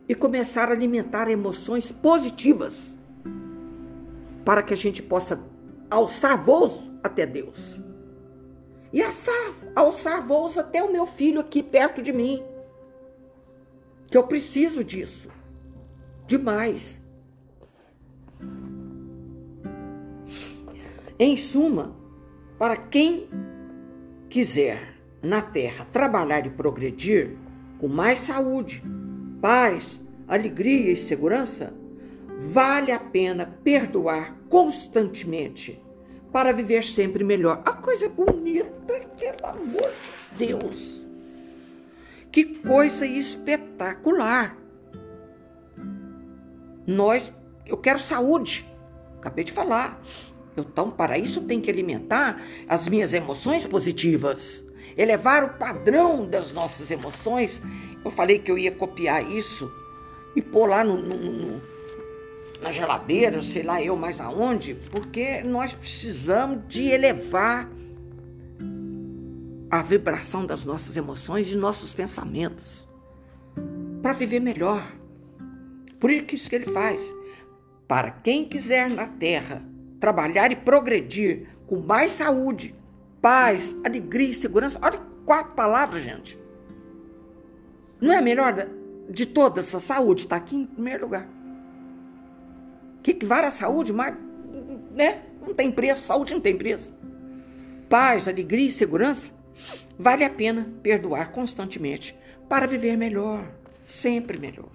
[0.09, 2.97] e começar a alimentar emoções positivas
[4.45, 5.41] para que a gente possa
[5.91, 7.81] alçar voos até Deus.
[8.93, 12.43] E alçar, alçar voos até o meu filho aqui perto de mim
[14.11, 15.31] que eu preciso disso.
[16.27, 17.03] Demais.
[21.19, 21.97] Em suma,
[22.59, 23.29] para quem
[24.29, 24.92] quiser
[25.23, 27.37] na terra trabalhar e progredir
[27.79, 28.83] com mais saúde,
[29.41, 31.75] paz, alegria e segurança,
[32.39, 35.81] vale a pena perdoar constantemente
[36.33, 37.63] para viver sempre melhor.
[37.65, 38.71] A coisa bonita,
[39.19, 39.93] pelo amor
[40.37, 41.03] de Deus.
[42.31, 44.57] Que coisa espetacular!
[46.87, 47.33] Nós,
[47.67, 48.67] eu quero saúde.
[49.19, 50.01] Acabei de falar.
[50.57, 54.65] Então, para isso, tem que alimentar as minhas emoções positivas,
[54.97, 57.61] elevar o padrão das nossas emoções.
[58.05, 59.73] Eu falei que eu ia copiar isso
[60.35, 61.63] e pôr lá no, no, no,
[62.63, 67.69] na geladeira, sei lá eu mais aonde, porque nós precisamos de elevar
[69.71, 72.87] a vibração das nossas emoções e nossos pensamentos
[74.03, 74.85] para viver melhor.
[75.99, 77.01] Por isso que ele faz.
[77.87, 79.63] Para quem quiser na terra
[80.01, 82.75] trabalhar e progredir com mais saúde,
[83.23, 84.79] paz, alegria e segurança.
[84.83, 86.39] Olha quatro palavras, gente.
[88.01, 88.55] Não é a melhor
[89.09, 90.23] de toda essa saúde?
[90.23, 91.27] Está aqui em primeiro lugar.
[93.03, 94.15] Que que vale a saúde, mas
[94.91, 95.23] né?
[95.41, 96.95] não tem preço, saúde não tem preço.
[97.89, 99.33] Paz, alegria e segurança
[99.99, 102.17] Vale a pena perdoar constantemente
[102.49, 103.45] para viver melhor,
[103.85, 104.69] sempre melhor.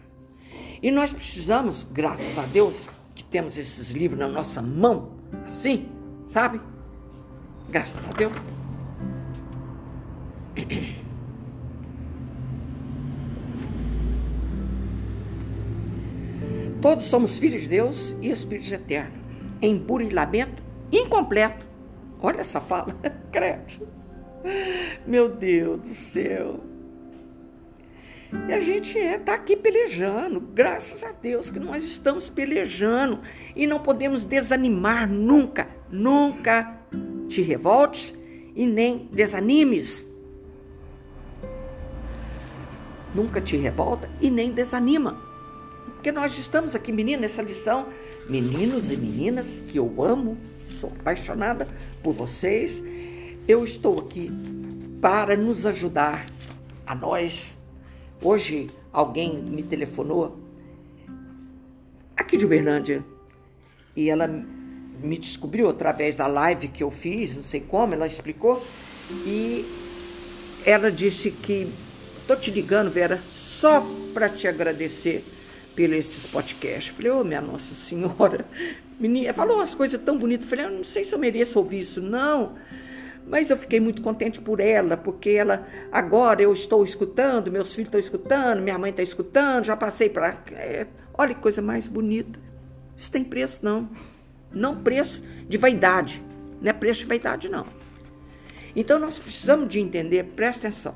[0.82, 5.14] E nós precisamos, graças a Deus, que temos esses livros na nossa mão,
[5.45, 5.89] assim,
[6.26, 6.62] sabe?
[7.70, 8.34] Graças a Deus.
[16.82, 19.20] Todos somos filhos de Deus e espíritos eternos,
[19.61, 21.65] em burilamento incompleto.
[22.22, 22.95] Olha essa fala,
[23.32, 23.88] credo.
[25.05, 26.61] Meu Deus do céu.
[28.47, 33.22] E a gente é, tá aqui pelejando, graças a Deus que nós estamos pelejando
[33.55, 36.76] e não podemos desanimar nunca, nunca
[37.28, 38.13] te revoltes
[38.55, 40.07] e nem desanimes.
[43.13, 45.21] Nunca te revolta e nem desanima.
[45.86, 47.88] Porque nós estamos aqui, menina, nessa lição,
[48.30, 51.67] meninos e meninas que eu amo, sou apaixonada
[52.03, 52.82] por vocês.
[53.47, 54.32] Eu estou aqui
[55.01, 56.25] para nos ajudar
[56.86, 57.57] a nós
[58.19, 60.39] Hoje alguém me telefonou
[62.15, 63.05] aqui de Uberlândia
[63.95, 64.28] e ela
[65.02, 68.66] me descobriu através da live que eu fiz, não sei como, ela explicou
[69.26, 69.66] e
[70.66, 71.72] ela disse que
[72.28, 75.24] tô te ligando, Vera, só para te agradecer
[75.76, 76.93] pelos esses podcasts.
[76.93, 78.45] Falei, ô oh, minha Nossa Senhora,
[79.00, 80.50] menina, falou umas coisas tão bonitas.
[80.50, 82.56] Falei, eu não sei se eu mereço ouvir isso, não.
[83.26, 87.88] Mas eu fiquei muito contente por ela, porque ela agora eu estou escutando, meus filhos
[87.88, 90.38] estão escutando, minha mãe está escutando, já passei para.
[90.52, 92.39] É, olha que coisa mais bonita.
[92.95, 93.89] Isso tem preço, não.
[94.52, 96.24] Não preço de vaidade.
[96.62, 97.66] Não é preço de vaidade, não.
[98.76, 100.95] Então nós precisamos de entender, presta atenção.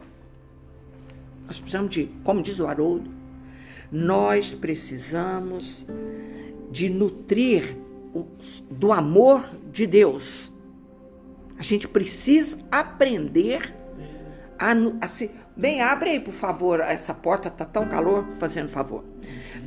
[1.47, 3.12] Nós precisamos de, como diz o Haroldo,
[3.91, 5.86] nós precisamos
[6.72, 7.76] de nutrir
[8.70, 10.52] do amor de Deus
[11.62, 13.72] a gente precisa aprender
[14.58, 15.30] a, a se.
[15.56, 19.06] Bem, abre aí, por favor, essa porta tá tão calor, fazendo favor.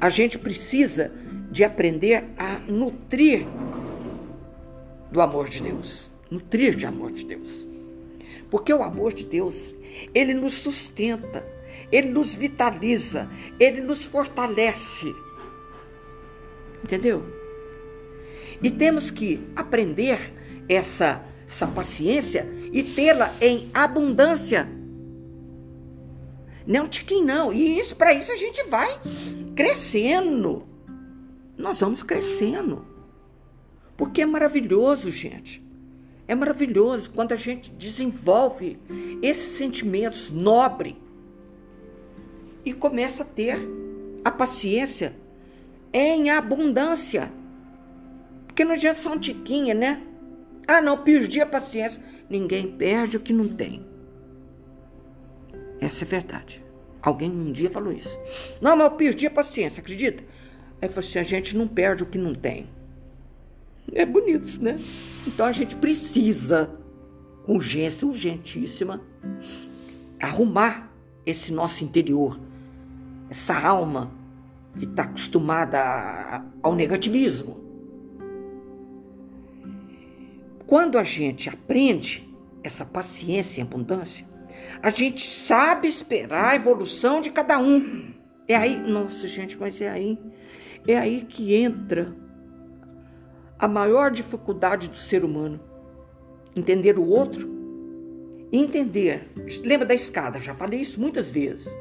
[0.01, 1.12] A gente precisa
[1.53, 3.47] de aprender a nutrir
[5.14, 6.10] do amor de Deus.
[6.28, 7.68] Nutrir de amor de Deus.
[8.50, 9.72] Porque o amor de Deus,
[10.12, 11.46] ele nos sustenta,
[11.92, 15.14] ele nos vitaliza, ele nos fortalece.
[16.82, 17.22] Entendeu?
[18.60, 20.32] E temos que aprender
[20.68, 24.68] essa essa paciência e tê-la em abundância.
[26.66, 27.52] Não tiquinho, não.
[27.52, 28.98] E isso, para isso a gente vai
[29.54, 30.66] crescendo.
[31.56, 32.93] Nós vamos crescendo.
[33.97, 35.62] Porque é maravilhoso, gente.
[36.26, 38.78] É maravilhoso quando a gente desenvolve
[39.22, 40.95] esses sentimentos nobres
[42.64, 43.59] e começa a ter
[44.24, 45.14] a paciência
[45.92, 47.30] em abundância.
[48.47, 50.03] Porque não adianta só um tiquinho, né?
[50.66, 52.03] Ah, não, perdi a paciência.
[52.28, 53.84] Ninguém perde o que não tem.
[55.80, 56.64] Essa é verdade.
[57.03, 58.18] Alguém um dia falou isso.
[58.62, 60.24] Não, mas eu perdi a paciência, acredita?
[60.80, 62.66] Aí falou assim: a gente não perde o que não tem.
[63.93, 64.78] É bonito né?
[65.26, 66.70] Então a gente precisa,
[67.45, 69.01] com urgência urgentíssima,
[70.20, 70.91] arrumar
[71.24, 72.39] esse nosso interior,
[73.30, 74.12] essa alma
[74.78, 77.64] que está acostumada ao negativismo
[80.66, 82.26] Quando a gente aprende
[82.62, 84.26] essa paciência e abundância,
[84.82, 88.12] a gente sabe esperar a evolução de cada um.
[88.49, 90.18] É aí, nossa gente, mas é aí,
[90.89, 92.16] é aí que entra
[93.64, 95.58] a maior dificuldade do ser humano.
[96.54, 97.48] Entender o outro,
[98.52, 99.32] entender.
[99.64, 100.38] Lembra da escada?
[100.38, 101.74] Já falei isso muitas vezes.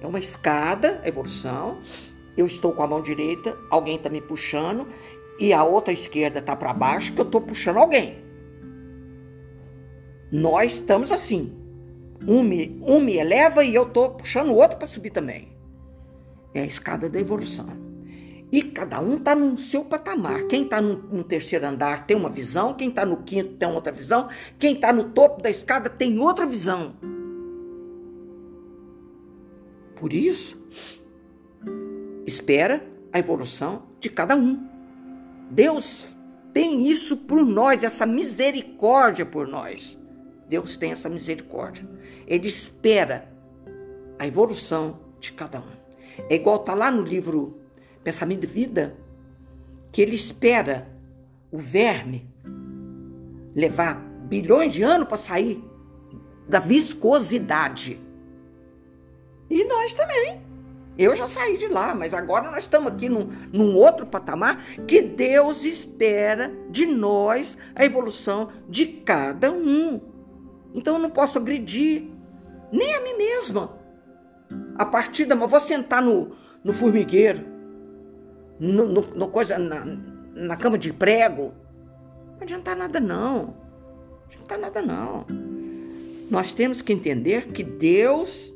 [0.00, 1.80] É uma escada, a evolução.
[2.36, 4.86] Eu estou com a mão direita, alguém está me puxando,
[5.36, 8.22] e a outra esquerda está para baixo, que eu estou puxando alguém.
[10.30, 11.52] Nós estamos assim.
[12.28, 15.48] Um me, um me eleva e eu estou puxando o outro para subir também.
[16.54, 17.93] É a escada da evolução.
[18.54, 20.46] E cada um está no seu patamar.
[20.46, 23.90] Quem está no, no, terceiro andar tem uma visão, quem está no quinto tem outra
[23.90, 24.28] visão,
[24.60, 26.94] quem está no topo da escada tem outra visão.
[29.96, 30.56] Por isso,
[32.24, 34.64] espera a evolução de cada um.
[35.50, 36.06] Deus
[36.52, 39.98] tem isso por nós, essa misericórdia por nós.
[40.48, 41.84] Deus tem essa misericórdia.
[42.24, 43.28] Ele espera
[44.16, 45.84] a evolução de cada um.
[46.30, 47.63] É igual tá lá no livro
[48.04, 48.96] Pensamento de Vida,
[49.90, 50.88] que ele espera
[51.50, 52.28] o verme
[53.54, 53.96] levar
[54.28, 55.64] bilhões de anos para sair
[56.48, 58.00] da viscosidade.
[59.48, 60.42] E nós também.
[60.96, 65.02] Eu já saí de lá, mas agora nós estamos aqui num, num, outro patamar que
[65.02, 70.00] Deus espera de nós a evolução de cada um.
[70.72, 72.08] Então eu não posso agredir
[72.70, 73.76] nem a mim mesma.
[74.76, 75.34] A partir da.
[75.34, 77.44] Vou sentar no, no formigueiro,
[78.72, 79.84] no, no, no coisa, na,
[80.34, 81.52] na cama de prego.
[82.32, 83.36] Não adianta nada, não.
[83.36, 85.26] Não adianta nada, não.
[86.30, 88.52] Nós temos que entender que Deus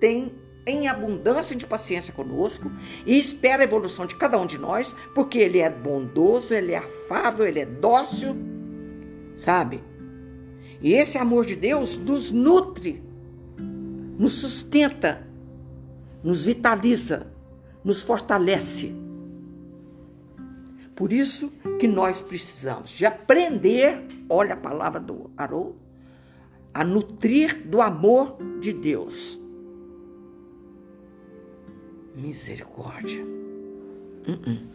[0.00, 0.32] tem
[0.66, 2.70] em abundância de paciência conosco
[3.06, 6.78] e espera a evolução de cada um de nós, porque Ele é bondoso, Ele é
[6.78, 8.36] afável, Ele é dócil
[9.38, 9.82] sabe?
[10.80, 13.02] E esse amor de Deus nos nutre,
[14.18, 15.26] nos sustenta,
[16.22, 17.32] nos vitaliza,
[17.82, 18.92] nos fortalece.
[20.98, 25.76] Por isso que nós precisamos de aprender, olha a palavra do Haroldo,
[26.74, 29.38] a nutrir do amor de Deus.
[32.16, 33.24] Misericórdia.
[34.26, 34.66] Uh -uh.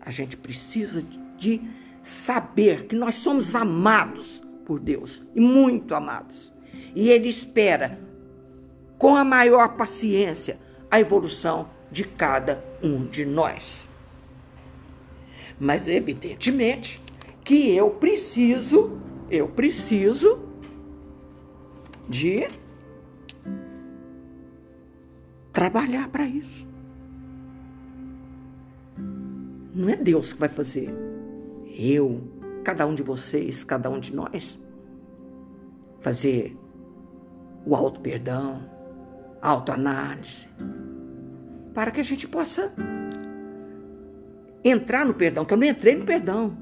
[0.00, 1.04] A gente precisa
[1.38, 1.62] de
[2.02, 6.52] saber que nós somos amados por Deus e muito amados.
[6.96, 7.96] E Ele espera,
[8.98, 10.58] com a maior paciência,
[10.90, 13.88] a evolução de cada um de nós.
[15.60, 16.98] Mas evidentemente
[17.44, 18.98] que eu preciso,
[19.30, 20.40] eu preciso
[22.08, 22.48] de
[25.52, 26.66] trabalhar para isso.
[29.74, 30.88] Não é Deus que vai fazer.
[31.76, 32.22] Eu,
[32.64, 34.58] cada um de vocês, cada um de nós,
[36.00, 36.56] fazer
[37.66, 38.62] o auto-perdão,
[39.42, 40.48] autoanálise,
[41.74, 42.72] para que a gente possa
[44.64, 46.56] entrar no perdão, que eu não entrei no perdão.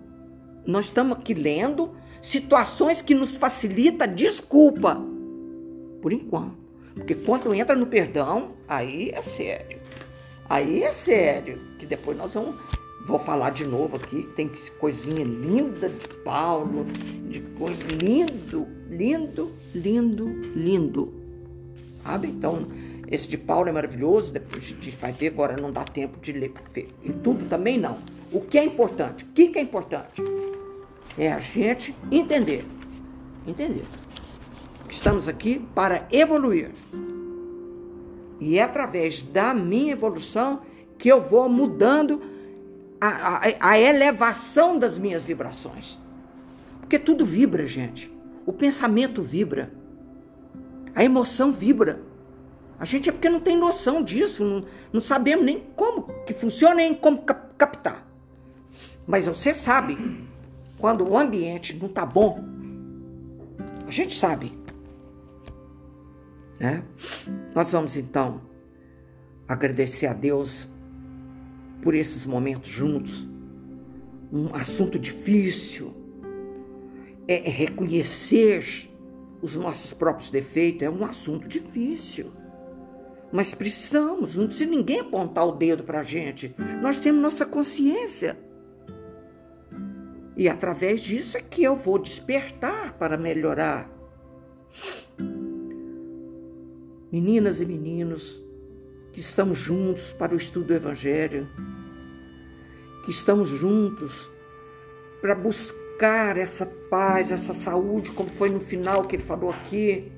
[0.67, 5.01] Nós estamos aqui lendo situações que nos facilita desculpa.
[6.01, 6.57] Por enquanto.
[6.95, 9.79] Porque quando entra no perdão, aí é sério.
[10.49, 11.59] Aí é sério.
[11.79, 12.57] Que depois nós vamos.
[13.07, 16.85] Vou falar de novo aqui, tem coisinha linda de Paulo,
[17.27, 21.15] de coisa lindo, lindo, lindo, lindo.
[22.03, 22.29] Sabe?
[22.29, 22.67] Então,
[23.11, 26.33] esse de Paulo é maravilhoso, depois a gente vai ver, agora não dá tempo de
[26.33, 26.53] ler,
[27.03, 27.99] em tudo também não.
[28.31, 29.25] O que é importante?
[29.25, 30.23] O que é importante?
[31.17, 32.65] É a gente entender.
[33.47, 33.85] Entender.
[34.91, 36.71] Estamos aqui para evoluir.
[38.39, 40.61] E é através da minha evolução
[40.99, 42.21] que eu vou mudando
[43.01, 45.99] a, a, a elevação das minhas vibrações.
[46.81, 48.13] Porque tudo vibra, gente.
[48.45, 49.73] O pensamento vibra.
[50.95, 52.01] A emoção vibra.
[52.79, 56.76] A gente é porque não tem noção disso, não, não sabemos nem como que funciona,
[56.76, 58.07] nem como captar.
[59.07, 59.99] Mas você sabe,
[60.79, 62.39] quando o ambiente não está bom,
[63.87, 64.53] a gente sabe.
[66.61, 66.85] Né?
[67.55, 68.41] Nós vamos então
[69.49, 70.68] agradecer a Deus
[71.83, 73.26] por esses momentos juntos.
[74.31, 75.95] Um assunto difícil
[77.26, 78.89] é reconhecer
[79.41, 82.31] os nossos próprios defeitos, é um assunto difícil.
[83.31, 86.55] Mas precisamos, não precisa ninguém apontar o dedo para a gente.
[86.81, 88.39] Nós temos nossa consciência.
[90.37, 93.91] E através disso é que eu vou despertar para melhorar.
[97.12, 98.41] Meninas e meninos
[99.12, 101.49] que estamos juntos para o estudo do Evangelho,
[103.05, 104.31] que estamos juntos
[105.20, 110.12] para buscar essa paz, essa saúde, como foi no final que ele falou aqui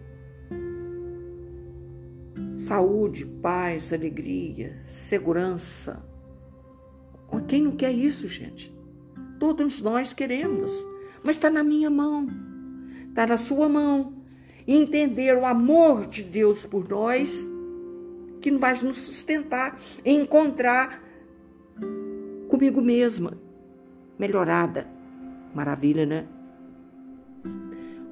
[2.71, 6.01] saúde, paz, alegria, segurança.
[7.49, 8.73] Quem não quer isso, gente?
[9.41, 10.87] Todos nós queremos,
[11.25, 12.29] mas está na minha mão,
[13.09, 14.15] está na sua mão.
[14.69, 17.45] entender o amor de Deus por nós,
[18.41, 21.03] que vai nos sustentar, encontrar
[22.47, 23.37] comigo mesma,
[24.17, 24.87] melhorada.
[25.53, 26.29] Maravilha, né?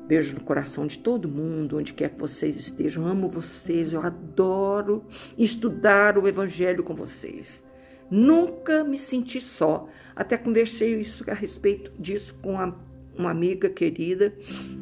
[0.09, 3.07] Beijo no coração de todo mundo, onde quer que vocês estejam.
[3.07, 5.05] Amo vocês, eu adoro
[5.37, 7.63] estudar o Evangelho com vocês.
[8.11, 9.87] Nunca me senti só.
[10.17, 12.75] Até conversei isso a respeito disso com a,
[13.19, 14.33] uma amiga querida.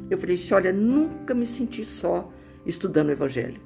[0.08, 2.32] Eu falei assim: olha, nunca me senti só
[2.64, 3.60] estudando o Evangelho.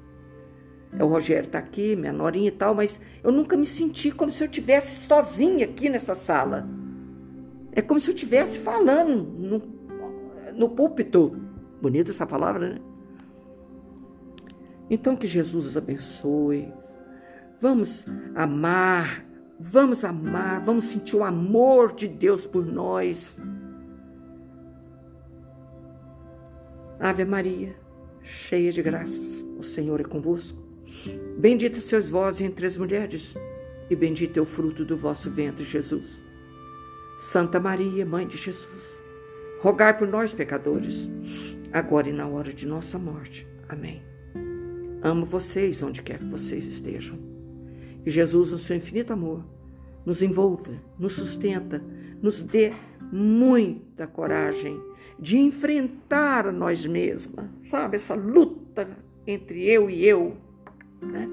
[0.97, 4.31] É, o Rogério está aqui, minha norinha e tal, mas eu nunca me senti como
[4.31, 6.67] se eu estivesse sozinha aqui nessa sala.
[7.71, 9.61] É como se eu estivesse falando no,
[10.57, 11.50] no púlpito.
[11.81, 12.81] Bonita essa palavra, né?
[14.89, 16.71] Então que Jesus os abençoe.
[17.59, 18.05] Vamos
[18.35, 19.25] amar,
[19.59, 23.41] vamos amar, vamos sentir o amor de Deus por nós.
[26.99, 27.75] Ave Maria,
[28.21, 30.59] cheia de graças, o Senhor é convosco.
[31.37, 33.33] Bendita sois vós entre as mulheres,
[33.89, 36.23] e bendito é o fruto do vosso ventre, Jesus.
[37.17, 39.01] Santa Maria, Mãe de Jesus,
[39.61, 41.09] rogai por nós, pecadores
[41.71, 43.47] agora e na hora de nossa morte.
[43.67, 44.01] Amém.
[45.01, 47.17] Amo vocês onde quer que vocês estejam.
[48.03, 49.43] Que Jesus, no seu infinito amor,
[50.05, 51.83] nos envolva, nos sustenta,
[52.21, 52.73] nos dê
[53.11, 54.79] muita coragem
[55.19, 57.95] de enfrentar a nós mesmas, sabe?
[57.95, 58.87] Essa luta
[59.25, 60.37] entre eu e eu,
[61.01, 61.27] né?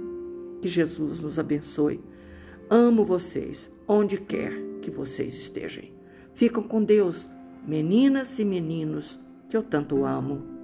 [0.61, 2.01] Que Jesus nos abençoe.
[2.69, 5.85] Amo vocês, onde quer que vocês estejam.
[6.35, 7.29] Ficam com Deus,
[7.67, 9.19] meninas e meninos
[9.49, 10.58] que eu tanto amo.